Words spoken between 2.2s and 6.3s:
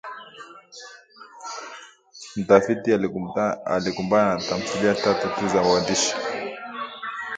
Mtafiti alikumbana na tamthilia tatu tu za waandishi